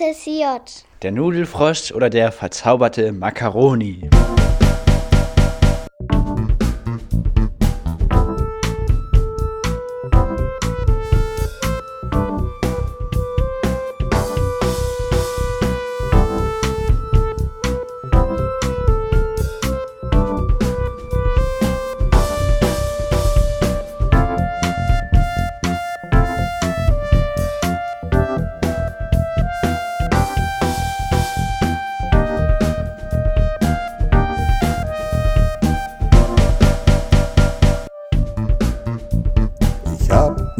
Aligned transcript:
Präsentiert. 0.00 0.86
Der 1.02 1.12
Nudelfrosch 1.12 1.92
oder 1.92 2.08
der 2.08 2.32
verzauberte 2.32 3.12
Macaroni. 3.12 4.08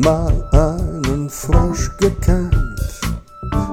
Mal 0.01 0.33
einen 0.53 1.29
Frosch 1.29 1.91
gekannt, 1.99 2.81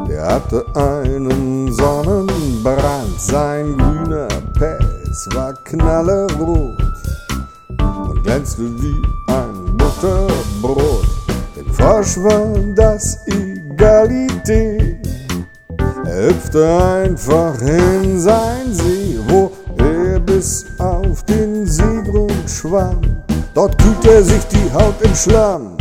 der 0.08 0.26
hatte 0.26 0.66
einen 0.76 1.72
Sonnenbrand. 1.74 3.20
Sein 3.20 3.78
grüner 3.78 4.28
Pelz 4.58 5.28
war 5.34 5.54
knallerot 5.64 6.78
und 7.80 8.24
glänzte 8.24 8.64
wie 8.82 9.02
ein 9.32 9.78
Butterbrot. 9.78 11.08
Dem 11.56 11.74
Frosch 11.74 12.18
war 12.18 12.54
das 12.76 13.20
Egalität. 13.28 15.08
Er 16.06 16.30
hüpfte 16.30 16.66
einfach 17.04 17.60
in 17.62 18.20
sein 18.20 18.74
See, 18.74 19.20
wo 19.28 19.52
er 19.78 20.20
bis 20.20 20.66
auf 20.80 21.24
den 21.24 21.66
Seegrund 21.66 22.50
schwamm. 22.50 23.02
Dort 23.54 23.78
kühlte 23.82 24.12
er 24.12 24.24
sich 24.24 24.44
die 24.48 24.72
Haut 24.74 24.96
im 25.02 25.16
Schlamm. 25.16 25.77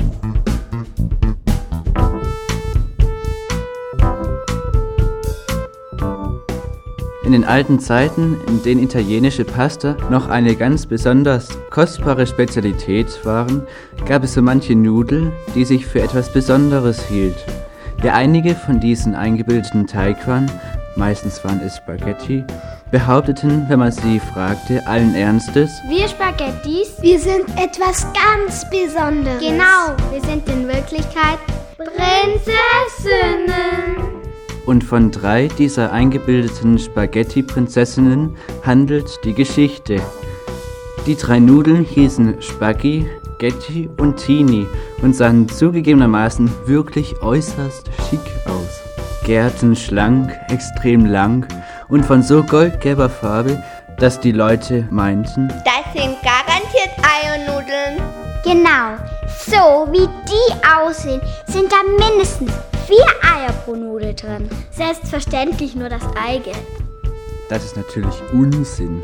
In 7.27 7.33
den 7.33 7.45
alten 7.45 7.81
Zeiten, 7.81 8.41
in 8.47 8.63
denen 8.63 8.85
italienische 8.85 9.45
Pasta 9.45 9.97
noch 10.11 10.29
eine 10.29 10.55
ganz 10.55 10.87
besonders 10.87 11.59
kostbare 11.71 12.25
Spezialität 12.25 13.25
waren, 13.25 13.67
gab 14.07 14.23
es 14.23 14.35
so 14.35 14.43
manche 14.43 14.77
Nudeln, 14.77 15.33
die 15.57 15.65
sich 15.65 15.85
für 15.87 16.01
etwas 16.01 16.33
Besonderes 16.33 17.05
hielt. 17.09 17.35
Ja, 18.05 18.15
einige 18.15 18.55
von 18.55 18.79
diesen 18.79 19.17
eingebildeten 19.17 19.89
Teigwaren, 19.89 20.49
meistens 20.95 21.43
waren 21.45 21.61
es 21.63 21.79
Spaghetti, 21.79 22.45
behaupteten, 22.93 23.67
wenn 23.69 23.81
man 23.81 23.91
sie 23.91 24.21
fragte, 24.21 24.87
allen 24.87 25.17
Ernstes, 25.17 25.83
Wir 25.89 26.07
Spaghettis, 26.07 26.93
wir 27.01 27.19
sind 27.19 27.49
etwas 27.61 28.07
ganz 28.15 28.65
Besonderes. 28.71 29.41
Genau, 29.41 29.97
wir 30.13 30.21
sind 30.21 30.49
in 30.49 30.69
Wirklichkeit 30.69 31.41
Prinzessinnen. 31.77 32.47
Und 34.67 34.83
von 34.83 35.13
drei 35.13 35.47
dieser 35.47 35.93
eingebildeten 35.93 36.79
Spaghetti-Prinzessinnen 36.79 38.37
handelt 38.65 39.21
die 39.25 39.33
Geschichte. 39.33 40.01
Die 41.07 41.15
drei 41.15 41.39
Nudeln 41.39 41.85
hießen 41.85 42.43
Spaghi, 42.43 43.07
Getti 43.39 43.89
und 43.97 44.17
Tini 44.17 44.67
und 45.03 45.15
sahen 45.15 45.49
zugegebenermaßen 45.49 46.51
wirklich 46.67 47.23
äußerst 47.23 47.89
schick 48.09 48.21
aus. 48.47 48.81
Gärtenschlank, 49.25 50.33
extrem 50.49 51.07
lang 51.07 51.47
und 51.89 52.05
von 52.05 52.23
so 52.23 52.43
goldgelber 52.43 53.09
Farbe, 53.09 53.63
dass 53.99 54.19
die 54.19 54.33
Leute 54.33 54.89
meinten, 54.91 55.49
Das 55.49 55.93
sind 55.93 56.17
garantiert 56.23 56.93
Eiernudeln. 57.03 58.03
Genau, 58.43 58.97
so 59.27 59.93
wie 59.93 60.07
die 60.29 60.55
aussehen, 60.67 61.21
sind 61.47 61.71
da 61.71 61.79
mindestens 61.99 62.53
vier 62.87 63.07
Eier 63.23 63.53
pro 63.65 63.75
Nudel 63.75 64.15
drin. 64.15 64.49
Selbstverständlich 64.71 65.75
nur 65.75 65.89
das 65.89 66.03
Eigelb. 66.17 66.57
Das 67.49 67.65
ist 67.65 67.77
natürlich 67.77 68.15
Unsinn. 68.33 69.03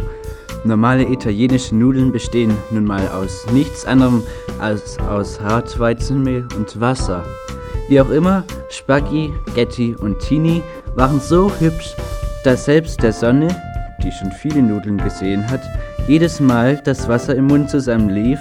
Normale 0.65 1.05
italienische 1.05 1.75
Nudeln 1.75 2.13
bestehen 2.13 2.57
nun 2.71 2.85
mal 2.85 3.09
aus 3.09 3.45
nichts 3.53 3.85
anderem 3.85 4.23
als 4.61 4.99
aus 5.01 5.41
Hartweizenmehl 5.41 6.47
und 6.57 6.81
Wasser. 6.81 7.25
Wie 7.89 8.01
auch 8.01 8.11
immer, 8.11 8.45
Spaghi, 8.71 9.33
Getti 9.57 9.97
und 9.97 10.21
Tini 10.21 10.63
waren 10.95 11.21
so 11.21 11.51
hübsch, 11.59 11.97
dass 12.45 12.67
selbst 12.67 13.03
der 13.03 13.13
Sonne, 13.13 13.49
die 14.05 14.13
schon 14.13 14.31
viele 14.31 14.63
Nudeln 14.63 14.99
gesehen 14.99 15.51
hat, 15.51 15.63
jedes 16.07 16.39
Mal 16.39 16.81
das 16.85 17.09
Wasser 17.09 17.35
im 17.35 17.49
Mund 17.49 17.69
zusammenlief, 17.71 18.39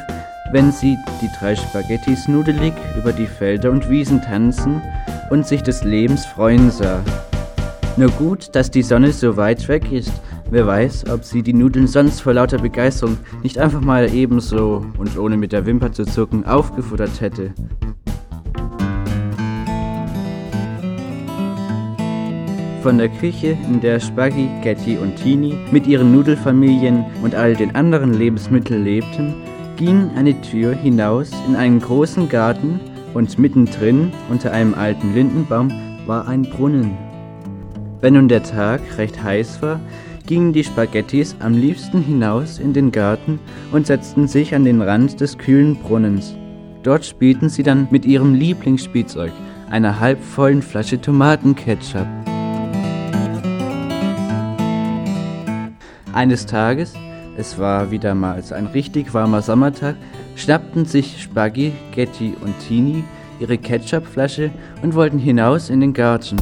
wenn 0.51 0.71
sie 0.71 0.95
die 1.21 1.29
drei 1.39 1.55
Spaghettis 1.55 2.27
nudelig 2.27 2.73
über 2.97 3.13
die 3.13 3.27
Felder 3.27 3.71
und 3.71 3.89
Wiesen 3.89 4.21
tanzen 4.21 4.81
und 5.31 5.47
sich 5.47 5.63
des 5.63 5.83
Lebens 5.83 6.25
freuen 6.25 6.69
sah. 6.69 7.01
Nur 7.97 8.09
gut, 8.11 8.49
dass 8.53 8.69
die 8.69 8.83
Sonne 8.83 9.11
so 9.11 9.37
weit 9.37 9.67
weg 9.67 9.91
ist. 9.91 10.11
Wer 10.49 10.67
weiß, 10.67 11.09
ob 11.09 11.23
sie 11.23 11.41
die 11.41 11.53
Nudeln 11.53 11.87
sonst 11.87 12.21
vor 12.21 12.33
lauter 12.33 12.57
Begeisterung 12.57 13.17
nicht 13.41 13.57
einfach 13.57 13.79
mal 13.79 14.13
ebenso 14.13 14.85
und 14.97 15.17
ohne 15.17 15.37
mit 15.37 15.53
der 15.53 15.65
Wimper 15.65 15.93
zu 15.93 16.05
zucken 16.05 16.45
aufgefuttert 16.45 17.21
hätte. 17.21 17.53
Von 22.83 22.97
der 22.97 23.09
Küche, 23.09 23.57
in 23.69 23.79
der 23.79 23.99
Spaghi, 23.99 24.49
Getty 24.63 24.97
und 24.97 25.15
Tini 25.15 25.55
mit 25.71 25.87
ihren 25.87 26.11
Nudelfamilien 26.11 27.05
und 27.23 27.35
all 27.35 27.55
den 27.55 27.75
anderen 27.75 28.13
Lebensmitteln 28.13 28.83
lebten, 28.83 29.35
ging 29.77 30.09
eine 30.15 30.39
Tür 30.41 30.73
hinaus 30.73 31.31
in 31.47 31.55
einen 31.55 31.79
großen 31.79 32.27
Garten 32.27 32.79
und 33.13 33.37
mittendrin, 33.39 34.11
unter 34.29 34.51
einem 34.51 34.73
alten 34.73 35.13
Lindenbaum, 35.13 35.71
war 36.05 36.27
ein 36.27 36.43
Brunnen. 36.43 36.97
Wenn 38.01 38.15
nun 38.15 38.27
der 38.27 38.43
Tag 38.43 38.81
recht 38.97 39.21
heiß 39.21 39.61
war, 39.61 39.79
gingen 40.25 40.53
die 40.53 40.63
Spaghettis 40.63 41.35
am 41.39 41.53
liebsten 41.53 42.01
hinaus 42.01 42.59
in 42.59 42.73
den 42.73 42.91
Garten 42.91 43.39
und 43.71 43.87
setzten 43.87 44.27
sich 44.27 44.55
an 44.55 44.65
den 44.65 44.81
Rand 44.81 45.19
des 45.19 45.37
kühlen 45.37 45.75
Brunnens. 45.75 46.35
Dort 46.83 47.05
spielten 47.05 47.49
sie 47.49 47.63
dann 47.63 47.87
mit 47.91 48.05
ihrem 48.05 48.33
Lieblingsspielzeug, 48.33 49.31
einer 49.69 49.99
halbvollen 49.99 50.61
Flasche 50.61 50.99
Tomatenketchup. 50.99 52.07
Eines 56.13 56.45
Tages, 56.45 56.93
es 57.37 57.57
war 57.57 57.91
wieder 57.91 58.15
mal 58.15 58.43
ein 58.51 58.67
richtig 58.67 59.13
warmer 59.13 59.41
Sommertag, 59.41 59.95
schnappten 60.35 60.85
sich 60.85 61.21
Spaghi, 61.21 61.73
Getty 61.93 62.35
und 62.41 62.53
Tini 62.67 63.03
ihre 63.39 63.57
Ketchupflasche 63.57 64.51
und 64.81 64.93
wollten 64.95 65.17
hinaus 65.19 65.69
in 65.69 65.79
den 65.81 65.93
Garten, 65.93 66.37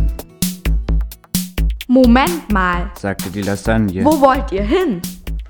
Moment 1.88 2.52
mal, 2.52 2.90
sagte 3.00 3.30
die 3.32 3.42
Lasagne, 3.42 4.06
wo 4.06 4.22
wollt 4.22 4.52
ihr 4.52 4.62
hin? 4.64 5.02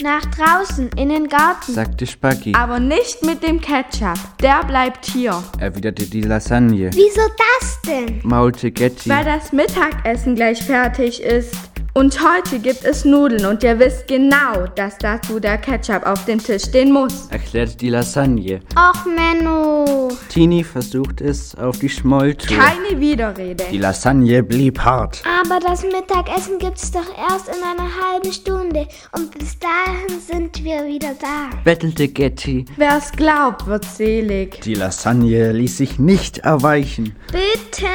Nach 0.02 0.22
draußen, 0.28 0.90
in 0.96 1.10
den 1.10 1.28
Garten. 1.28 1.74
sagte 1.74 2.08
Spaghi, 2.08 2.54
Aber 2.56 2.80
nicht 2.80 3.22
mit 3.26 3.44
dem 3.44 3.60
Ketchup, 3.60 4.18
der 4.42 4.64
bleibt 4.64 5.06
hier. 5.08 5.44
erwiderte 5.60 6.06
die 6.10 6.22
Lasagne, 6.22 6.90
Wieso 6.94 7.20
das 7.60 7.82
denn? 7.86 8.22
maulte 8.24 8.72
Getty, 8.72 9.10
Weil 9.10 9.26
das 9.26 9.52
Mittagessen 9.52 10.36
gleich 10.36 10.64
fertig 10.64 11.22
ist. 11.22 11.54
Und 11.94 12.20
heute 12.24 12.60
gibt 12.60 12.84
es 12.86 13.04
Nudeln 13.04 13.46
und 13.46 13.64
ihr 13.64 13.78
wisst 13.80 14.08
genau, 14.08 14.68
dass 14.76 14.98
dazu 15.00 15.40
der 15.40 15.58
Ketchup 15.58 16.06
auf 16.06 16.24
dem 16.26 16.38
Tisch 16.42 16.64
stehen 16.66 16.92
muss. 16.92 17.28
erklärte 17.30 17.76
die 17.78 17.90
Lasagne. 17.90 18.62
Och, 18.78 19.06
Menno. 19.06 20.10
Tini 20.30 20.64
versuchte 20.64 21.26
es 21.26 21.56
auf 21.56 21.80
die 21.80 21.90
Schmolltour. 21.90 22.58
Keine 22.58 23.00
Widerrede. 23.02 23.66
Die 23.72 23.80
Lasagne 23.80 24.44
blieb 24.44 24.80
hart. 24.80 25.24
Aber 25.42 25.60
das 25.60 25.82
Mittagessen 25.84 26.60
gibt's 26.60 26.92
doch 26.92 27.08
erst 27.30 27.48
in 27.50 27.56
einer 27.64 27.90
halben 27.90 28.32
Stunde. 28.32 28.88
Und 29.14 29.38
bis 29.38 29.58
dahin 29.60 30.20
sind 30.20 30.64
wir 30.64 30.86
wieder 30.86 31.16
da. 31.20 31.50
bettelte 31.64 32.08
Getty. 32.08 32.66
Wer 32.78 32.98
es 32.98 33.12
glaubt, 33.12 33.66
wird 33.66 33.84
selig. 33.84 34.62
Die 34.62 34.76
Lasagne 34.76 35.52
ließ 35.52 35.78
sich 35.78 35.98
nicht 36.00 36.38
erweichen. 36.40 37.16
Bitte. 37.32 37.88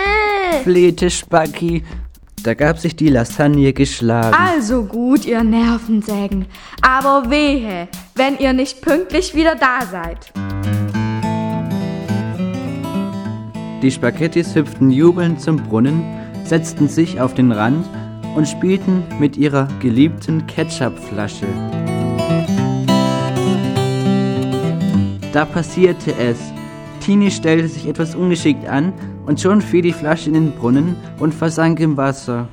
flehte 0.64 1.10
Spaghi. 1.10 1.84
Da 2.44 2.52
gab 2.52 2.78
sich 2.78 2.94
die 2.94 3.08
Lasagne 3.08 3.72
geschlagen. 3.72 4.36
Also 4.38 4.84
gut, 4.84 5.24
ihr 5.24 5.42
Nervensägen. 5.42 6.44
Aber 6.82 7.30
wehe, 7.30 7.88
wenn 8.16 8.36
ihr 8.36 8.52
nicht 8.52 8.82
pünktlich 8.82 9.34
wieder 9.34 9.54
da 9.54 9.86
seid. 9.90 10.30
Die 13.80 13.90
Spaghettis 13.90 14.54
hüpften 14.54 14.90
jubelnd 14.90 15.40
zum 15.40 15.56
Brunnen, 15.56 16.04
setzten 16.44 16.86
sich 16.86 17.18
auf 17.18 17.32
den 17.32 17.50
Rand 17.50 17.86
und 18.36 18.46
spielten 18.46 19.04
mit 19.18 19.38
ihrer 19.38 19.66
geliebten 19.80 20.46
Ketchupflasche. 20.46 21.46
Da 25.32 25.46
passierte 25.46 26.14
es. 26.18 26.38
Tini 27.00 27.30
stellte 27.30 27.68
sich 27.68 27.88
etwas 27.88 28.14
ungeschickt 28.14 28.68
an 28.68 28.92
Und 29.26 29.40
schon 29.40 29.60
fiel 29.62 29.82
die 29.82 29.92
Flasche 29.92 30.28
in 30.28 30.34
den 30.34 30.52
Brunnen 30.52 30.96
und 31.18 31.34
versank 31.34 31.80
im 31.80 31.96
Wasser. 31.96 32.48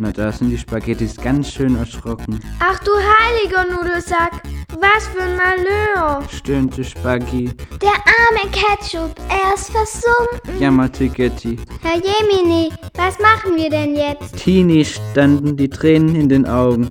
Na, 0.00 0.10
da 0.12 0.32
sind 0.32 0.48
die 0.50 0.56
Spaghettis 0.58 1.16
ganz 1.16 1.52
schön 1.52 1.76
erschrocken, 1.76 2.40
Ach 2.58 2.78
du 2.82 2.90
heiliger 2.90 3.64
Nudelsack, 3.70 4.42
was 4.80 5.06
für 5.08 5.22
ein 5.22 5.36
Malheur. 5.36 6.22
stöhnte 6.30 6.82
Spaghi, 6.82 7.50
Der 7.82 7.90
arme 7.90 8.50
Ketchup, 8.50 9.14
er 9.28 9.54
ist 9.54 9.70
versunken. 9.70 10.58
jammerte 10.58 11.06
Getty. 11.08 11.58
Herr 11.82 11.96
Jemini, 11.96 12.72
was 12.94 13.18
machen 13.18 13.56
wir 13.56 13.68
denn 13.68 13.94
jetzt? 13.94 14.36
Tini 14.38 14.86
standen 14.86 15.58
die 15.58 15.68
Tränen 15.68 16.16
in 16.16 16.30
den 16.30 16.46
Augen. 16.46 16.90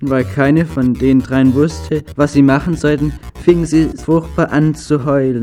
Und 0.00 0.10
weil 0.10 0.24
keine 0.24 0.64
von 0.64 0.94
den 0.94 1.20
dreien 1.20 1.52
wusste, 1.54 2.02
was 2.16 2.32
sie 2.32 2.42
machen 2.42 2.76
sollten, 2.76 3.12
fingen 3.48 3.64
sie 3.64 3.88
furchtbar 3.96 4.52
an 4.52 4.74
zu 4.74 5.06
heulen. 5.06 5.42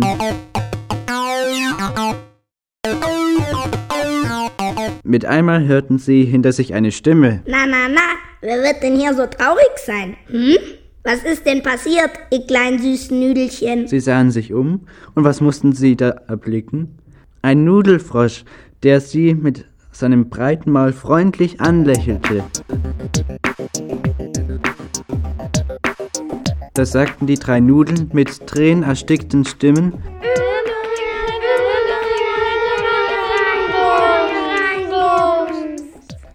Mit 5.04 5.26
einmal 5.26 5.66
hörten 5.66 5.98
sie 5.98 6.24
hinter 6.24 6.52
sich 6.52 6.76
eine 6.76 6.92
Stimme. 6.92 7.42
Na, 7.48 7.66
na, 7.66 7.88
na, 7.92 8.02
wer 8.42 8.58
wird 8.58 8.84
denn 8.84 8.96
hier 9.00 9.16
so 9.16 9.26
traurig 9.26 9.72
sein? 9.84 10.18
Hm? 10.28 10.56
Was 11.04 11.24
ist 11.24 11.48
denn 11.48 11.64
passiert, 11.64 12.12
ihr 12.30 12.46
kleinen 12.46 12.78
süßen 12.78 13.20
Nüdelchen? 13.20 13.88
Sie 13.88 14.00
sahen 14.00 14.30
sich 14.30 14.54
um, 14.54 14.82
und 15.16 15.24
was 15.24 15.42
mussten 15.42 15.74
sie 15.74 15.96
da 15.96 16.10
erblicken? 16.28 17.00
Ein 17.42 17.66
Nudelfrosch, 17.66 18.44
der 18.84 19.02
sie 19.02 19.34
mit 19.34 19.66
seinem 19.92 20.30
breiten 20.30 20.72
Maul 20.72 20.94
freundlich 20.94 21.60
anlächelte. 21.60 22.44
Da 26.76 26.86
sagten 26.86 27.26
die 27.26 27.40
drei 27.40 27.62
Nudeln 27.62 28.10
mit 28.12 28.48
tränenerstickten 28.48 29.46
Stimmen, 29.46 29.94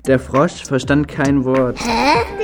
der 0.06 0.18
Frosch 0.18 0.64
verstand 0.64 1.08
kein 1.08 1.44
Wort. 1.44 1.78
Reingeplumpst. 1.80 2.39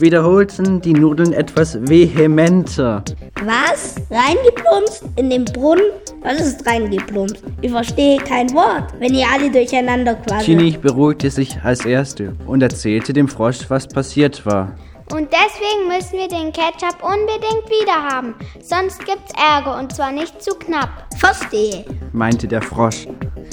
Wiederholten 0.00 0.80
die 0.80 0.92
Nudeln 0.92 1.32
etwas 1.32 1.76
vehementer. 1.88 3.02
Was? 3.44 3.96
Reingeplumpst? 4.10 5.04
In 5.16 5.28
den 5.28 5.44
Brunnen? 5.44 5.90
Was 6.22 6.40
ist 6.40 6.66
reingeplumpst? 6.66 7.42
Ich 7.62 7.70
verstehe 7.70 8.18
kein 8.18 8.52
Wort, 8.54 8.92
wenn 9.00 9.14
ihr 9.14 9.26
alle 9.32 9.50
durcheinander 9.50 10.14
quasselt. 10.14 10.44
Tini 10.44 10.76
beruhigte 10.80 11.30
sich 11.30 11.60
als 11.62 11.84
Erste 11.84 12.32
und 12.46 12.62
erzählte 12.62 13.12
dem 13.12 13.26
Frosch, 13.26 13.68
was 13.68 13.88
passiert 13.88 14.46
war. 14.46 14.72
Und 15.10 15.28
deswegen 15.32 15.88
müssen 15.88 16.18
wir 16.18 16.28
den 16.28 16.52
Ketchup 16.52 17.02
unbedingt 17.02 17.68
wieder 17.68 17.94
haben. 17.94 18.34
Sonst 18.60 18.98
gibt's 19.06 19.32
Ärger 19.36 19.78
und 19.78 19.94
zwar 19.94 20.12
nicht 20.12 20.42
zu 20.42 20.54
knapp. 20.54 21.06
Verstehe. 21.18 21.84
meinte 22.12 22.46
der 22.46 22.62
Frosch. 22.62 23.06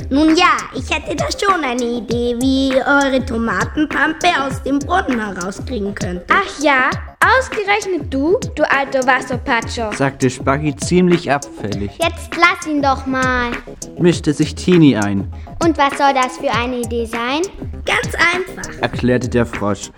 Nun 0.09 0.36
ja, 0.36 0.57
ich 0.74 0.89
hätte 0.94 1.15
da 1.15 1.25
schon 1.31 1.63
eine 1.63 1.81
Idee, 1.83 2.36
wie 2.39 2.69
ihr 2.69 2.86
eure 2.86 3.25
Tomatenpampe 3.25 4.27
aus 4.45 4.62
dem 4.63 4.80
Brunnen 4.80 5.19
herauskriegen 5.19 5.95
könnt. 5.95 6.21
Ach 6.30 6.62
ja, 6.63 6.89
ausgerechnet 7.19 8.13
du, 8.13 8.38
du 8.56 8.63
alter 8.69 9.06
Wasserpatscher. 9.07 9.92
sagte 9.94 10.30
Spaghi 10.30 10.75
ziemlich 10.75 11.31
abfällig, 11.31 11.92
Jetzt 12.00 12.30
lass 12.38 12.68
ihn 12.68 12.81
doch 12.81 13.06
mal. 13.06 13.51
mischte 13.97 14.33
sich 14.33 14.53
Tini 14.53 14.95
ein, 14.95 15.31
Und 15.63 15.77
was 15.77 15.98
soll 15.98 16.13
das 16.13 16.38
für 16.38 16.51
eine 16.51 16.81
Idee 16.81 17.06
sein? 17.06 17.41
Ganz 17.86 18.13
einfach. 18.15 18.81
erklärte 18.81 19.27
der 19.30 19.45
Frosch. 19.45 19.89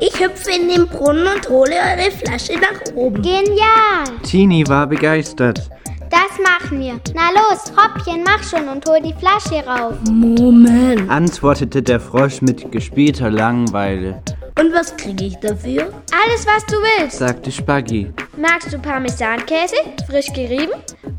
Ich 0.00 0.18
hüpfe 0.20 0.50
in 0.50 0.68
den 0.68 0.86
Brunnen 0.88 1.26
und 1.26 1.48
hole 1.48 1.72
eure 1.74 2.10
Flasche 2.10 2.54
nach 2.54 2.94
oben. 2.96 3.22
Genial. 3.22 4.04
Tini 4.22 4.66
war 4.66 4.86
begeistert. 4.86 5.70
Das 6.10 6.38
machen 6.42 6.80
wir. 6.80 7.00
Na 7.14 7.30
los, 7.30 7.72
Hoppchen, 7.76 8.22
mach 8.24 8.42
schon 8.42 8.68
und 8.68 8.86
hol 8.88 8.98
die 9.02 9.14
Flasche 9.14 9.64
rauf. 9.66 9.94
Moment. 10.10 11.10
Antwortete 11.10 11.82
der 11.82 12.00
Frosch 12.00 12.40
mit 12.42 12.70
gespielter 12.72 13.30
Langeweile, 13.30 14.22
Und 14.58 14.72
was 14.72 14.96
kriege 14.96 15.24
ich 15.26 15.36
dafür? 15.36 15.92
Alles, 16.12 16.46
was 16.46 16.64
du 16.66 16.74
willst. 16.74 17.18
sagte 17.18 17.50
Spaghi. 17.52 18.12
Magst 18.36 18.72
du 18.72 18.78
Parmesankäse, 18.78 19.76
frisch 20.08 20.32
gerieben? 20.32 20.72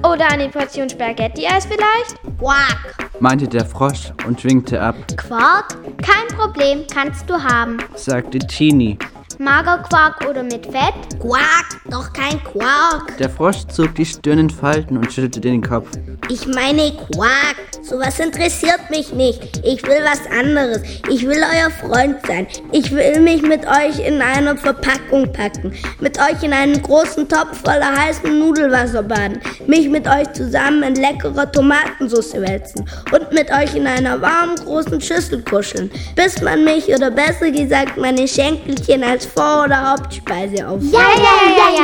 Oder 0.03 0.29
eine 0.31 0.49
Portion 0.49 0.89
Spaghetti-Eis 0.89 1.65
vielleicht? 1.65 2.21
Quack. 2.39 3.09
meinte 3.19 3.47
der 3.47 3.65
Frosch 3.65 4.11
und 4.27 4.43
winkte 4.43 4.79
ab, 4.81 4.95
Quark? 5.17 5.75
Kein 6.01 6.27
Problem, 6.37 6.83
kannst 6.93 7.29
du 7.29 7.33
haben. 7.35 7.77
sagte 7.95 8.39
Tini. 8.39 8.97
Magerquark 9.39 10.27
oder 10.27 10.41
mit 10.41 10.65
Fett? 10.65 11.19
Quack, 11.19 11.79
doch 11.91 12.11
kein 12.11 12.43
Quark. 12.43 13.17
Der 13.19 13.29
Frosch 13.29 13.67
zog 13.67 13.93
die 13.93 14.05
Stirn 14.05 14.39
in 14.39 14.49
Falten 14.49 14.97
und 14.97 15.13
schüttelte 15.13 15.41
den 15.41 15.61
Kopf. 15.61 15.89
Ich 16.29 16.47
meine 16.47 16.91
Quark. 16.91 17.55
Sowas 17.83 18.19
interessiert 18.19 18.89
mich 18.89 19.13
nicht. 19.13 19.61
Ich 19.63 19.83
will 19.83 20.03
was 20.03 20.25
anderes. 20.31 20.81
Ich 21.09 21.25
will 21.25 21.37
euer 21.37 21.69
Freund 21.69 22.17
sein. 22.25 22.47
Ich 22.71 22.91
will 22.91 23.21
mich 23.21 23.43
mit 23.43 23.65
euch 23.65 24.05
in 24.05 24.21
einer 24.21 24.57
Verpackung 24.57 25.31
packen. 25.31 25.71
Mit 26.01 26.17
euch 26.19 26.43
in 26.43 26.51
einen 26.51 26.81
großen 26.81 27.29
Topf 27.29 27.61
voller 27.63 27.95
heißem 27.95 28.39
Nudelwasser 28.39 29.03
baden. 29.03 29.39
Mich 29.67 29.87
mit 29.87 30.07
euch 30.07 30.33
zusammen 30.33 30.83
in 30.83 30.95
leckerer 30.95 31.49
Tomatensauce 31.49 32.33
wälzen. 32.33 32.85
Und 33.13 33.31
mit 33.31 33.51
euch 33.51 33.75
in 33.75 33.87
einer 33.87 34.19
warmen 34.19 34.55
großen 34.55 34.99
Schüssel 34.99 35.43
kuscheln. 35.43 35.89
Bis 36.15 36.41
man 36.41 36.65
mich 36.65 36.87
oder 36.89 37.11
besser 37.11 37.51
gesagt 37.51 37.97
meine 37.97 38.27
Schenkelchen 38.27 39.03
als 39.03 39.26
Vor- 39.35 39.65
oder 39.65 39.91
Hauptspeise 39.91 40.67
auf. 40.67 40.81
Ja, 40.83 40.99
ja, 40.99 41.39
ja, 41.55 41.75
ja, 41.75 41.83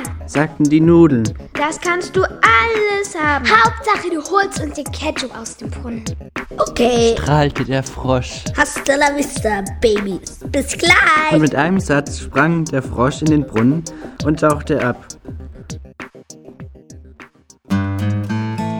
ja. 0.00 0.26
sagten 0.26 0.64
die 0.64 0.80
Nudeln. 0.80 1.24
Das 1.54 1.80
kannst 1.80 2.16
du 2.16 2.22
alles 2.22 3.14
haben. 3.18 3.44
Hauptsache, 3.46 4.10
du 4.10 4.22
holst 4.30 4.60
uns 4.62 4.74
den 4.74 4.84
Ketchup 4.86 5.36
aus 5.36 5.56
dem 5.56 5.70
Brunnen. 5.70 6.04
Okay. 6.56 7.14
Strahlte 7.18 7.64
der 7.64 7.82
Frosch. 7.82 8.44
Hasta 8.56 8.94
la 8.96 9.16
vista, 9.16 9.62
Babys. 9.80 10.40
Bis 10.50 10.72
Und 10.74 10.78
gleich. 10.80 11.40
mit 11.40 11.54
einem 11.54 11.80
Satz 11.80 12.20
sprang 12.20 12.64
der 12.66 12.82
Frosch 12.82 13.20
in 13.22 13.26
den 13.30 13.46
Brunnen 13.46 13.84
und 14.24 14.40
tauchte 14.40 14.84
ab. 14.84 15.04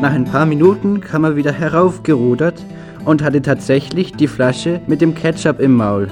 Nach 0.00 0.12
ein 0.12 0.24
paar 0.24 0.46
Minuten 0.46 1.00
kam 1.00 1.24
er 1.24 1.36
wieder 1.36 1.52
heraufgerudert 1.52 2.62
und 3.04 3.22
hatte 3.22 3.40
tatsächlich 3.42 4.12
die 4.12 4.28
Flasche 4.28 4.80
mit 4.86 5.00
dem 5.00 5.14
Ketchup 5.14 5.60
im 5.60 5.76
Maul. 5.76 6.10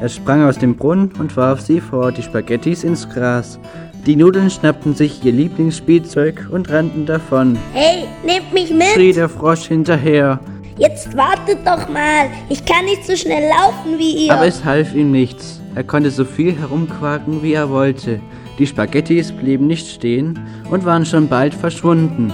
Er 0.00 0.08
sprang 0.08 0.44
aus 0.44 0.58
dem 0.58 0.76
Brunnen 0.76 1.12
und 1.18 1.36
warf 1.36 1.60
sie 1.60 1.80
vor 1.80 2.12
die 2.12 2.22
Spaghettis 2.22 2.84
ins 2.84 3.08
Gras. 3.08 3.58
Die 4.06 4.16
Nudeln 4.16 4.50
schnappten 4.50 4.94
sich 4.94 5.24
ihr 5.24 5.32
Lieblingsspielzeug 5.32 6.48
und 6.50 6.70
rannten 6.70 7.06
davon, 7.06 7.56
Hey, 7.72 8.04
nehmt 8.24 8.52
mich 8.52 8.70
mit. 8.70 8.88
schrie 8.94 9.12
der 9.12 9.28
Frosch 9.28 9.66
hinterher, 9.66 10.40
Jetzt 10.76 11.16
wartet 11.16 11.58
doch 11.64 11.88
mal. 11.88 12.26
Ich 12.48 12.64
kann 12.64 12.84
nicht 12.84 13.06
so 13.06 13.14
schnell 13.14 13.48
laufen 13.48 13.96
wie 13.96 14.26
ihr. 14.26 14.32
aber 14.34 14.46
es 14.46 14.64
half 14.64 14.92
ihm 14.94 15.12
nichts. 15.12 15.60
Er 15.76 15.84
konnte 15.84 16.10
so 16.10 16.24
viel 16.24 16.52
herumquaken, 16.58 17.42
wie 17.44 17.52
er 17.52 17.70
wollte. 17.70 18.20
Die 18.58 18.66
Spaghettis 18.66 19.30
blieben 19.30 19.68
nicht 19.68 19.86
stehen 19.88 20.38
und 20.70 20.84
waren 20.84 21.06
schon 21.06 21.28
bald 21.28 21.54
verschwunden. 21.54 22.32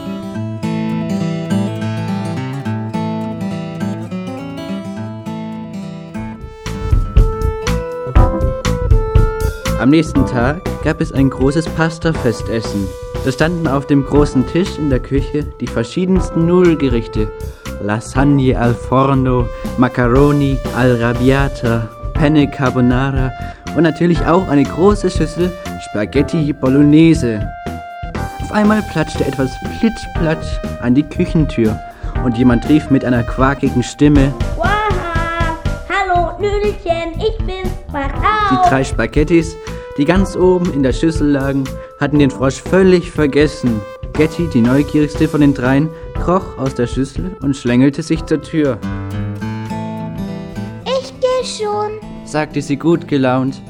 Am 9.81 9.89
nächsten 9.89 10.27
Tag 10.27 10.61
gab 10.85 11.01
es 11.01 11.11
ein 11.11 11.31
großes 11.31 11.65
Pastafestessen. 11.71 12.87
Da 13.25 13.33
standen 13.33 13.67
auf 13.67 13.87
dem 13.87 14.05
großen 14.05 14.47
Tisch 14.47 14.77
in 14.77 14.91
der 14.91 15.01
Küche 15.01 15.47
die 15.59 15.67
verschiedensten 15.67 16.45
Nudelgerichte. 16.45 17.31
Lasagne 17.81 18.59
al 18.59 18.75
forno, 18.75 19.49
Macaroni 19.79 20.59
al 20.77 20.97
rabbiata, 20.97 21.89
Penne 22.13 22.51
Carbonara 22.51 23.33
und 23.75 23.85
natürlich 23.85 24.21
auch 24.27 24.47
eine 24.49 24.65
große 24.65 25.11
Schüssel 25.11 25.51
Spaghetti 25.89 26.53
Bolognese. 26.53 27.41
Auf 28.43 28.53
einmal 28.53 28.83
platschte 28.93 29.25
etwas 29.25 29.51
plitschplatsch 29.79 30.61
an 30.83 30.95
die 30.95 31.05
Küchentür 31.05 31.81
und 32.23 32.37
jemand 32.37 32.69
rief 32.69 32.91
mit 32.91 33.03
einer 33.03 33.23
quakigen 33.23 33.83
Stimme, 33.83 34.35
Waha. 34.59 34.80
Die 38.53 38.69
drei 38.69 38.85
Spaghettis, 38.85 39.57
die 39.97 40.05
ganz 40.05 40.37
oben 40.37 40.73
in 40.73 40.83
der 40.83 40.93
Schüssel 40.93 41.29
lagen, 41.31 41.65
hatten 42.01 42.19
den 42.19 42.31
Frosch 42.31 42.61
völlig 42.61 43.11
vergessen. 43.11 43.81
Getty, 44.13 44.49
die 44.53 44.61
neugierigste 44.61 45.29
von 45.29 45.41
den 45.41 45.55
dreien, 45.55 45.89
kroch 46.15 46.59
aus 46.59 46.75
der 46.75 46.87
Schüssel 46.87 47.37
und 47.43 47.57
schlängelte 47.57 48.03
sich 48.03 48.25
zur 48.27 48.43
Tür, 48.43 48.79
Ich 50.85 51.13
geh 51.21 51.47
schon. 51.47 51.93
sagte 52.25 52.61
sie 52.63 52.77
gut 52.77 53.09
gelaunt. 53.09 53.63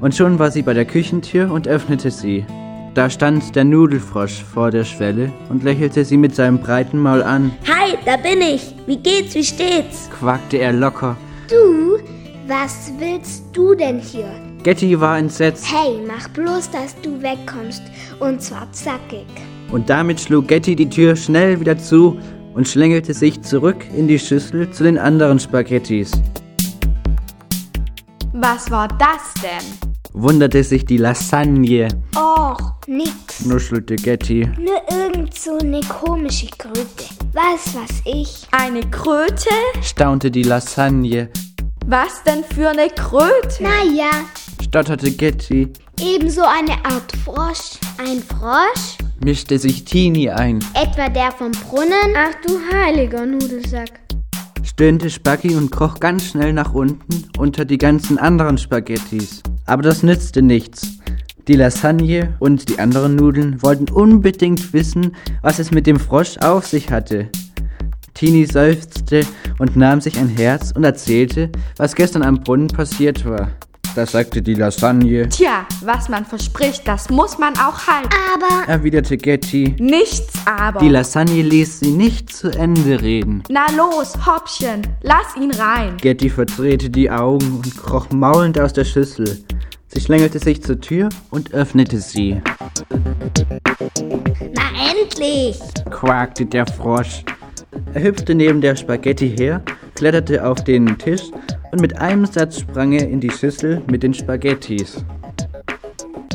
Und 0.00 0.14
schon 0.14 0.38
war 0.38 0.50
sie 0.50 0.62
bei 0.62 0.74
der 0.74 0.84
Küchentür 0.84 1.50
und 1.50 1.66
öffnete 1.66 2.10
sie. 2.10 2.46
Da 2.94 3.10
stand 3.10 3.54
der 3.56 3.64
Nudelfrosch 3.64 4.42
vor 4.44 4.70
der 4.70 4.84
Schwelle 4.84 5.30
und 5.48 5.64
lächelte 5.64 6.04
sie 6.04 6.16
mit 6.16 6.34
seinem 6.34 6.58
breiten 6.60 6.98
Maul 6.98 7.22
an, 7.22 7.52
Hi, 7.66 7.96
da 8.04 8.16
bin 8.16 8.40
ich. 8.40 8.74
Wie 8.86 8.96
geht's, 8.96 9.34
wie 9.34 9.44
steht's? 9.44 10.08
quakte 10.18 10.58
er 10.58 10.72
locker. 10.72 11.16
Du, 11.50 11.98
was 12.48 12.90
willst 12.98 13.44
du 13.52 13.74
denn 13.74 13.98
hier? 14.00 14.28
Getty 14.62 14.98
war 15.00 15.18
entsetzt 15.18 15.66
Hey, 15.72 16.00
mach 16.06 16.28
bloß, 16.28 16.70
dass 16.70 17.00
du 17.02 17.22
wegkommst. 17.22 17.82
Und 18.20 18.42
zwar 18.42 18.70
zackig. 18.72 19.26
und 19.70 19.88
damit 19.88 20.20
schlug 20.20 20.48
Getty 20.48 20.74
die 20.74 20.88
Tür 20.88 21.14
schnell 21.14 21.60
wieder 21.60 21.78
zu 21.78 22.18
und 22.54 22.66
schlängelte 22.66 23.14
sich 23.14 23.40
zurück 23.42 23.84
in 23.96 24.08
die 24.08 24.18
Schüssel 24.18 24.70
zu 24.70 24.82
den 24.84 24.98
anderen 24.98 25.38
Spaghettis. 25.38 26.10
Was 28.32 28.70
war 28.70 28.88
das 28.88 29.34
denn? 29.42 29.88
Wunderte 30.12 30.64
sich 30.64 30.84
die 30.84 30.96
Lasagne, 30.96 31.88
Och, 32.16 32.58
nix. 32.86 33.44
nuschelte 33.44 33.94
Getty. 33.96 34.48
Nur 34.58 34.80
irgend 34.90 35.34
so 35.34 35.58
eine 35.58 35.80
komische 35.82 36.46
Kröte. 36.58 37.04
Was 37.32 37.74
weiß 37.76 38.02
ich. 38.04 38.46
Eine 38.50 38.80
Kröte? 38.90 39.50
staunte 39.82 40.30
die 40.30 40.42
Lasagne, 40.42 41.28
Was 41.90 42.22
denn 42.22 42.44
für 42.44 42.68
eine 42.68 42.90
Kröte? 42.90 43.62
Naja, 43.62 44.10
stotterte 44.62 45.10
Getty, 45.10 45.72
ebenso 45.98 46.42
eine 46.42 46.74
Art 46.84 47.10
Frosch. 47.24 47.78
Ein 47.96 48.22
Frosch? 48.22 48.98
mischte 49.24 49.58
sich 49.58 49.86
Tini 49.86 50.28
ein, 50.28 50.62
Etwa 50.74 51.08
der 51.08 51.32
vom 51.32 51.50
Brunnen? 51.50 52.14
Ach 52.14 52.34
du 52.46 52.60
heiliger 52.70 53.24
Nudelsack. 53.24 54.00
stöhnte 54.62 55.08
Spaggy 55.08 55.56
und 55.56 55.70
kroch 55.70 55.98
ganz 55.98 56.24
schnell 56.26 56.52
nach 56.52 56.74
unten 56.74 57.24
unter 57.38 57.64
die 57.64 57.78
ganzen 57.78 58.18
anderen 58.18 58.58
Spaghettis. 58.58 59.42
Aber 59.64 59.82
das 59.82 60.02
nützte 60.02 60.42
nichts. 60.42 60.98
Die 61.46 61.56
Lasagne 61.56 62.36
und 62.38 62.68
die 62.68 62.78
anderen 62.80 63.16
Nudeln 63.16 63.62
wollten 63.62 63.90
unbedingt 63.90 64.74
wissen, 64.74 65.16
was 65.40 65.58
es 65.58 65.70
mit 65.70 65.86
dem 65.86 65.98
Frosch 65.98 66.36
auf 66.36 66.66
sich 66.66 66.90
hatte. 66.90 67.30
Tini 68.18 68.46
seufzte 68.46 69.24
und 69.60 69.76
nahm 69.76 70.00
sich 70.00 70.18
ein 70.18 70.28
Herz 70.28 70.72
und 70.74 70.82
erzählte, 70.82 71.52
was 71.76 71.94
gestern 71.94 72.24
am 72.24 72.40
Brunnen 72.40 72.66
passiert 72.66 73.24
war. 73.24 73.52
Da 73.94 74.06
sagte 74.06 74.42
die 74.42 74.54
Lasagne, 74.54 75.28
Tja, 75.28 75.64
was 75.84 76.08
man 76.08 76.24
verspricht, 76.24 76.82
das 76.88 77.10
muss 77.10 77.38
man 77.38 77.56
auch 77.58 77.86
halten. 77.86 78.08
Aber 78.34 78.68
erwiderte 78.68 79.16
Getty. 79.16 79.76
Nichts 79.78 80.32
aber. 80.46 80.80
Die 80.80 80.88
Lasagne 80.88 81.42
ließ 81.42 81.78
sie 81.78 81.92
nicht 81.92 82.32
zu 82.34 82.50
Ende 82.50 83.00
reden. 83.00 83.44
Na 83.50 83.66
los, 83.76 84.14
Hoppchen, 84.26 84.82
lass 85.02 85.36
ihn 85.36 85.52
rein. 85.52 85.96
Getty 85.98 86.28
verdrehte 86.28 86.90
die 86.90 87.08
Augen 87.08 87.60
und 87.64 87.76
kroch 87.76 88.10
maulend 88.10 88.58
aus 88.58 88.72
der 88.72 88.84
Schüssel. 88.84 89.38
Sie 89.86 90.00
schlängelte 90.00 90.40
sich 90.40 90.60
zur 90.60 90.80
Tür 90.80 91.08
und 91.30 91.54
öffnete 91.54 92.00
sie. 92.00 92.42
Na 94.56 94.90
endlich. 94.90 95.60
quakte 95.88 96.46
der 96.46 96.66
Frosch. 96.66 97.22
Er 97.94 98.02
hüpfte 98.02 98.34
neben 98.34 98.60
der 98.60 98.76
Spaghetti 98.76 99.30
her, 99.36 99.62
kletterte 99.94 100.46
auf 100.46 100.62
den 100.64 100.98
Tisch 100.98 101.30
und 101.72 101.80
mit 101.80 102.00
einem 102.00 102.26
Satz 102.26 102.60
sprang 102.60 102.92
er 102.92 103.08
in 103.08 103.20
die 103.20 103.30
Schüssel 103.30 103.82
mit 103.90 104.02
den 104.02 104.14
Spaghettis. 104.14 105.04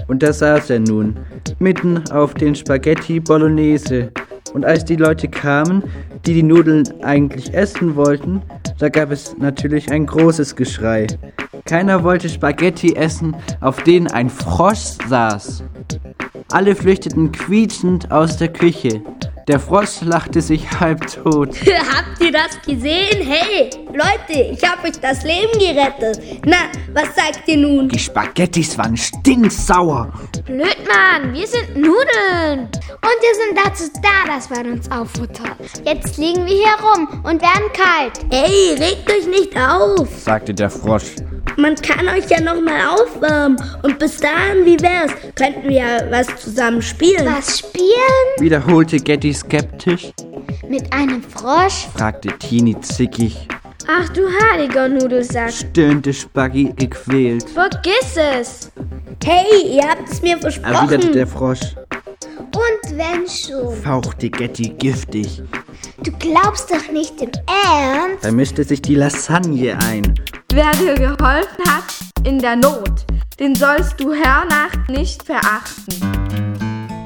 Und 0.08 0.22
da 0.22 0.34
saß 0.34 0.70
er 0.70 0.80
nun, 0.80 1.18
mitten 1.60 2.04
auf 2.12 2.34
den 2.34 2.56
Spaghetti 2.56 3.20
Bolognese. 3.20 4.12
Und 4.54 4.66
als 4.66 4.86
die 4.86 4.96
Leute 4.96 5.28
kamen, 5.28 5.84
die 6.26 6.36
die 6.36 6.44
Nudeln 6.44 6.84
eigentlich 7.02 7.54
essen 7.54 7.96
wollten, 7.96 8.42
da 8.78 8.90
gab 8.90 9.12
es 9.12 9.36
natürlich 9.38 9.92
ein 9.92 10.06
großes 10.06 10.56
Geschrei. 10.56 11.08
Keiner 11.66 12.04
wollte 12.04 12.30
Spaghetti 12.30 12.96
essen, 12.96 13.36
auf 13.62 13.82
denen 13.84 14.08
ein 14.08 14.30
Frosch 14.30 14.98
saß. 15.08 15.64
Alle 16.52 16.76
flüchteten 16.76 17.32
quietschend 17.32 18.12
aus 18.12 18.38
der 18.38 18.50
Küche. 18.50 19.02
Der 19.48 19.60
Frosch 19.60 20.00
lachte 20.02 20.42
sich 20.42 20.70
halbtot. 20.80 21.50
Habt 21.68 22.22
ihr 22.22 22.32
das 22.32 22.62
gesehen? 22.66 23.28
Hey, 23.28 23.70
Leute, 23.88 24.42
ich 24.54 24.64
hab 24.64 24.84
euch 24.86 25.00
das 25.02 25.24
Leben 25.24 25.52
gerettet. 25.60 26.42
Na, 26.46 26.56
was 26.94 27.14
sagt 27.14 27.46
ihr 27.48 27.58
nun? 27.58 27.90
Die 27.90 28.00
Spaghettis 28.00 28.78
waren 28.78 28.96
stinksauer. 28.96 30.14
blöd, 30.46 30.78
Mann, 30.88 31.34
wir 31.34 31.46
sind 31.46 31.76
Nudeln. 31.76 32.70
Und 32.70 33.20
wir 33.20 33.36
sind 33.36 33.58
dazu 33.66 33.84
da, 34.02 34.34
dass 34.34 34.50
man 34.50 34.72
uns 34.72 34.90
auffuttert. 34.90 35.58
Jetzt 35.84 36.18
liegen 36.18 36.46
wir 36.46 36.56
hier 36.56 36.78
rum 36.82 37.08
und 37.24 37.42
werden 37.42 37.70
kalt. 37.74 38.20
Hey, 38.32 38.76
regt 38.80 39.12
euch 39.12 39.28
nicht 39.28 39.58
auf. 39.58 40.08
sagte 40.20 40.54
der 40.54 40.70
Frosch. 40.70 41.16
Man 41.58 41.76
kann 41.76 42.08
euch 42.10 42.30
ja 42.30 42.42
noch 42.42 42.60
mal 42.62 42.88
aufwärmen. 42.96 43.58
Und 43.84 44.00
bis 44.00 44.18
dahin, 44.18 44.66
wie 44.66 44.80
wär's? 44.82 45.12
Könnten 45.36 45.64
wir 45.70 45.72
ja 45.78 46.12
was 46.12 46.28
zusammen 46.42 46.82
spielen. 46.82 47.26
Was 47.26 47.60
spielen? 47.60 47.84
Wiederholte 48.40 48.98
Getty 48.98 49.34
skeptisch, 49.34 50.12
Mit 50.68 50.92
einem 50.92 51.22
Frosch? 51.22 51.88
fragte 51.96 52.30
Tini 52.40 52.80
zickig, 52.82 53.48
Ach 53.88 54.10
du 54.10 54.22
heiliger 54.52 54.88
Nudelsack. 54.88 55.52
stöhnte 55.52 56.14
Spaggy 56.14 56.74
gequält, 56.76 57.48
Vergiss 57.50 58.16
es. 58.40 58.72
Hey, 59.24 59.76
ihr 59.76 59.88
habt 59.88 60.10
es 60.10 60.22
mir 60.22 60.32
erwiderte 60.38 60.62
versprochen. 60.62 61.14
der 61.14 61.28
Frosch, 61.28 61.76
Und 62.40 62.98
wenn 62.98 63.28
schon. 63.28 63.76
fauchte 63.84 64.30
Getty 64.30 64.70
giftig. 64.70 65.42
Du 66.04 66.12
glaubst 66.18 66.72
doch 66.72 66.92
nicht 66.92 67.22
im 67.22 67.30
Ernst? 67.48 68.24
Da 68.24 68.32
mischte 68.32 68.64
sich 68.64 68.82
die 68.82 68.96
Lasagne 68.96 69.78
ein. 69.80 70.14
Wer 70.56 70.72
dir 70.74 70.94
geholfen 70.94 71.66
hat 71.68 72.28
in 72.28 72.38
der 72.38 72.56
Not, 72.56 73.08
den 73.40 73.56
sollst 73.56 74.00
du 74.00 74.14
hernach 74.14 74.88
nicht 74.88 75.24
verachten. 75.24 75.96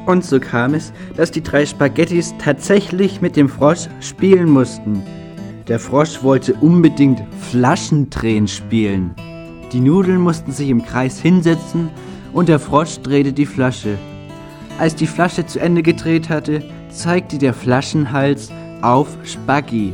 Und 0.06 0.26
so 0.26 0.38
kam 0.42 0.74
es, 0.74 0.92
dass 1.16 1.32
die 1.32 1.42
drei 1.42 1.66
Spaghettis 1.66 2.34
tatsächlich 2.40 3.22
mit 3.22 3.38
dem 3.38 3.48
Frosch 3.48 3.88
spielen 4.02 4.50
mussten. 4.50 5.02
Der 5.70 5.80
Frosch 5.80 6.24
wollte 6.24 6.56
unbedingt 6.56 7.24
Flaschendrehen 7.50 8.50
spielen. 8.50 9.16
Die 9.72 9.80
Nudeln 9.80 10.20
mussten 10.20 10.52
sich 10.52 10.68
im 10.68 10.84
Kreis 10.84 11.18
hinsetzen 11.18 11.90
und 12.34 12.50
der 12.50 12.60
Frosch 12.60 13.00
drehte 13.00 13.32
die 13.32 13.46
Flasche. 13.46 13.98
Als 14.78 14.94
die 14.94 15.08
Flasche 15.08 15.46
zu 15.46 15.62
Ende 15.62 15.84
gedreht 15.84 16.28
hatte, 16.28 16.64
zeigte 16.90 17.38
der 17.38 17.54
Flaschenhals 17.54 18.50
auf 18.82 19.08
Spaggy. 19.24 19.94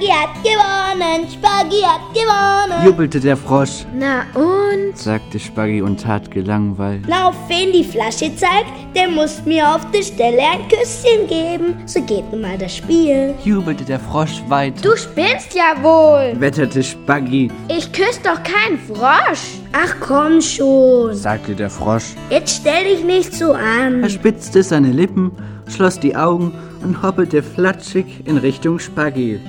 Spaghi 0.00 0.12
hat 0.12 0.42
gewonnen, 0.42 1.28
Spaghi 1.30 1.82
hat 1.82 2.14
gewonnen. 2.14 2.86
Jubelte 2.86 3.20
der 3.20 3.36
Frosch, 3.36 3.84
Na 3.94 4.22
und? 4.34 4.96
sagte 4.96 5.38
Spaggy 5.38 5.82
und 5.82 6.00
tat 6.00 6.30
gelangweilt. 6.30 7.02
Na, 7.06 7.28
auf 7.28 7.34
wen 7.48 7.70
die 7.72 7.84
Flasche 7.84 8.34
zeigt, 8.34 8.70
der 8.96 9.08
muss 9.10 9.44
mir 9.44 9.68
auf 9.68 9.90
der 9.90 10.02
Stelle 10.02 10.38
ein 10.40 10.66
Küsschen 10.68 11.26
geben. 11.28 11.82
So 11.86 12.00
geht 12.00 12.30
nun 12.32 12.40
mal 12.40 12.56
das 12.56 12.76
Spiel. 12.76 13.34
Jubelte 13.44 13.84
der 13.84 14.00
Frosch 14.00 14.42
weiter, 14.48 14.80
Du 14.80 14.96
spinnst 14.96 15.54
ja 15.54 15.74
wohl. 15.82 16.40
wetterte 16.40 16.82
Spaggy, 16.82 17.50
Ich 17.68 17.92
küsse 17.92 18.20
doch 18.24 18.42
keinen 18.42 18.78
Frosch. 18.78 19.58
Ach 19.72 19.94
komm 20.00 20.40
schon. 20.40 21.14
sagte 21.14 21.54
der 21.54 21.68
Frosch. 21.68 22.14
Jetzt 22.30 22.56
stell 22.62 22.84
dich 22.84 23.04
nicht 23.04 23.34
so 23.34 23.52
an. 23.52 24.02
Er 24.02 24.08
spitzte 24.08 24.62
seine 24.62 24.92
Lippen, 24.92 25.30
schloss 25.68 26.00
die 26.00 26.16
Augen 26.16 26.54
und 26.82 27.02
hoppelte 27.02 27.42
flatschig 27.42 28.06
in 28.24 28.38
Richtung 28.38 28.78
Spaghetti. 28.78 29.40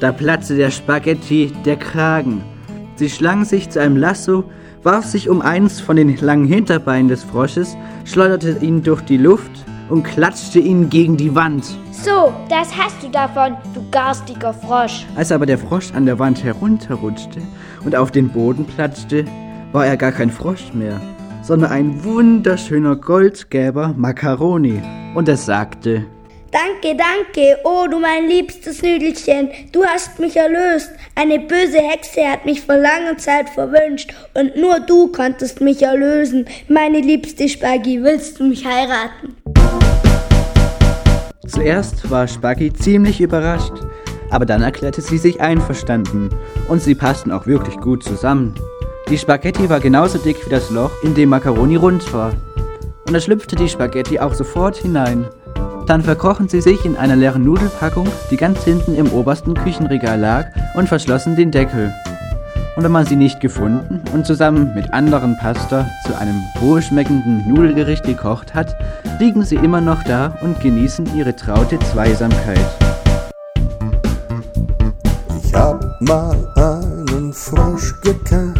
Da 0.00 0.12
platzte 0.12 0.56
der 0.56 0.70
Spaghetti 0.70 1.52
der 1.64 1.76
Kragen. 1.76 2.42
Sie 2.96 3.08
schlang 3.08 3.44
sich 3.44 3.70
zu 3.70 3.80
einem 3.80 3.96
Lasso, 3.96 4.44
warf 4.82 5.04
sich 5.04 5.28
um 5.28 5.40
eins 5.40 5.80
von 5.80 5.96
den 5.96 6.16
langen 6.16 6.46
Hinterbeinen 6.46 7.08
des 7.08 7.24
Frosches, 7.24 7.76
schleuderte 8.04 8.58
ihn 8.60 8.82
durch 8.82 9.02
die 9.02 9.16
Luft 9.16 9.50
und 9.88 10.02
klatschte 10.02 10.58
ihn 10.58 10.90
gegen 10.90 11.16
die 11.16 11.34
Wand. 11.34 11.64
So, 11.92 12.32
das 12.48 12.76
hast 12.76 13.02
du 13.02 13.08
davon, 13.08 13.56
du 13.74 13.82
garstiger 13.90 14.52
Frosch. 14.52 15.06
Als 15.16 15.32
aber 15.32 15.46
der 15.46 15.58
Frosch 15.58 15.92
an 15.92 16.06
der 16.06 16.18
Wand 16.18 16.44
herunterrutschte 16.44 17.40
und 17.84 17.96
auf 17.96 18.10
den 18.10 18.28
Boden 18.28 18.64
platschte, 18.64 19.24
war 19.72 19.86
er 19.86 19.96
gar 19.96 20.12
kein 20.12 20.30
Frosch 20.30 20.72
mehr, 20.72 21.00
sondern 21.42 21.70
ein 21.72 22.04
wunderschöner 22.04 22.96
goldgelber 22.96 23.94
Macaroni. 23.96 24.82
Und 25.14 25.28
er 25.28 25.36
sagte, 25.36 26.04
Danke, 26.54 26.96
danke, 26.96 27.58
oh 27.64 27.88
du 27.90 27.98
mein 27.98 28.28
liebstes 28.28 28.80
Nüdelchen, 28.80 29.48
du 29.72 29.84
hast 29.84 30.20
mich 30.20 30.36
erlöst. 30.36 30.92
Eine 31.16 31.40
böse 31.40 31.78
Hexe 31.78 32.28
hat 32.30 32.44
mich 32.44 32.60
vor 32.60 32.76
langer 32.76 33.18
Zeit 33.18 33.50
verwünscht 33.50 34.14
und 34.34 34.54
nur 34.54 34.78
du 34.78 35.08
konntest 35.08 35.60
mich 35.60 35.82
erlösen. 35.82 36.46
Meine 36.68 37.00
liebste 37.00 37.48
Spaghi, 37.48 38.00
willst 38.00 38.38
du 38.38 38.44
mich 38.44 38.64
heiraten? 38.64 39.34
Zuerst 41.48 42.08
war 42.08 42.28
Spaggy 42.28 42.72
ziemlich 42.72 43.20
überrascht, 43.20 43.74
aber 44.30 44.46
dann 44.46 44.62
erklärte 44.62 45.00
sie 45.00 45.18
sich 45.18 45.40
einverstanden 45.40 46.30
und 46.68 46.80
sie 46.80 46.94
passten 46.94 47.32
auch 47.32 47.48
wirklich 47.48 47.78
gut 47.78 48.04
zusammen. 48.04 48.54
Die 49.10 49.18
Spaghetti 49.18 49.68
war 49.68 49.80
genauso 49.80 50.18
dick 50.18 50.36
wie 50.46 50.50
das 50.50 50.70
Loch, 50.70 50.92
in 51.02 51.16
dem 51.16 51.30
Macaroni 51.30 51.74
rund 51.74 52.14
war. 52.14 52.32
Und 53.08 53.12
da 53.12 53.18
schlüpfte 53.18 53.56
die 53.56 53.68
Spaghetti 53.68 54.20
auch 54.20 54.34
sofort 54.34 54.76
hinein. 54.76 55.26
Dann 55.86 56.02
verkrochen 56.02 56.48
sie 56.48 56.62
sich 56.62 56.84
in 56.86 56.96
einer 56.96 57.16
leeren 57.16 57.44
Nudelpackung, 57.44 58.08
die 58.30 58.36
ganz 58.36 58.64
hinten 58.64 58.94
im 58.94 59.12
obersten 59.12 59.54
Küchenregal 59.54 60.18
lag, 60.18 60.46
und 60.74 60.88
verschlossen 60.88 61.36
den 61.36 61.50
Deckel. 61.50 61.92
Und 62.76 62.82
wenn 62.82 62.92
man 62.92 63.06
sie 63.06 63.16
nicht 63.16 63.40
gefunden 63.40 64.00
und 64.12 64.26
zusammen 64.26 64.72
mit 64.74 64.92
anderen 64.92 65.36
Pasta 65.36 65.86
zu 66.06 66.18
einem 66.18 66.40
wohlschmeckenden 66.60 67.48
Nudelgericht 67.48 68.04
gekocht 68.04 68.54
hat, 68.54 68.74
liegen 69.20 69.44
sie 69.44 69.56
immer 69.56 69.80
noch 69.80 70.02
da 70.04 70.36
und 70.40 70.58
genießen 70.60 71.14
ihre 71.16 71.36
traute 71.36 71.78
Zweisamkeit. 71.78 72.66
Ich 75.44 75.54
hab 75.54 76.00
mal 76.00 76.36
einen 76.56 77.32
Frosch 77.32 77.94
gekannt, 78.00 78.58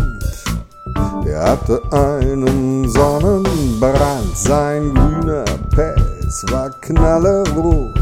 der 1.24 1.42
hatte 1.42 1.80
einen 1.90 2.88
Sonnenbrand, 2.88 4.36
sein 4.36 4.94
grüner 4.94 5.44
Pelz 5.74 6.03
war 6.50 6.70
knallerot 6.80 7.94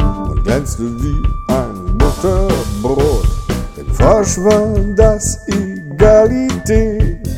und 0.00 0.44
glänzte 0.44 0.82
wie 1.00 1.22
ein 1.52 1.96
Butterbrot. 1.96 3.28
Dem 3.76 3.86
Frosch 3.94 4.38
war 4.38 4.74
das 4.96 5.38
Egalität. 5.46 7.28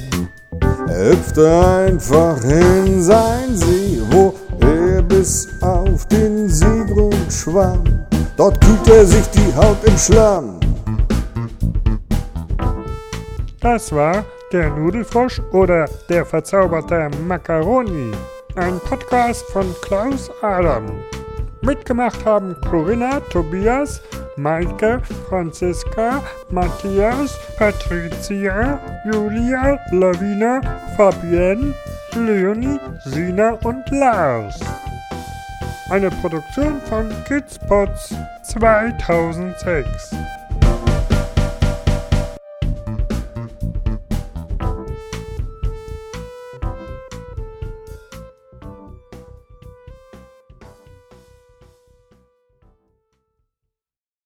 Er 0.89 1.11
hüpfte 1.11 1.49
einfach 1.87 2.43
in 2.45 3.03
sein 3.03 3.55
See, 3.55 4.01
wo 4.11 4.35
er 4.61 5.03
bis 5.03 5.49
auf 5.61 6.07
den 6.07 6.49
Seegrund 6.49 7.31
schwamm. 7.31 7.85
Dort 8.37 8.59
kühlte 8.65 8.95
er 8.95 9.07
sich 9.07 9.27
die 9.31 9.55
Haut 9.55 9.85
im 9.85 9.99
Schlamm. 9.99 10.61
Das 13.61 13.93
war 13.93 14.25
der 14.51 14.71
Nudelfrosch 14.71 15.41
oder 15.53 15.87
der 16.09 16.25
verzauberte 16.25 17.11
Macaroni. 17.27 18.13
Ein 18.57 18.81
Podcast 18.81 19.45
von 19.53 19.75
Klaus 19.83 20.31
Adam. 20.43 20.87
Mitgemacht 21.63 22.25
haben 22.25 22.57
Corinna, 22.69 23.21
Tobias, 23.21 24.03
Maike, 24.37 25.01
Franziska, 25.29 26.23
Matthias, 26.51 27.39
Patricia, 27.57 28.81
Julia, 29.05 29.79
Lavina, 29.93 30.61
Fabienne, 30.97 31.75
Leonie, 32.15 32.81
Sina 33.05 33.53
und 33.63 33.89
Lars. 33.91 34.59
Eine 35.91 36.11
Produktion 36.11 36.81
von 36.89 37.09
Kidspots 37.25 38.15
2006. 38.43 40.15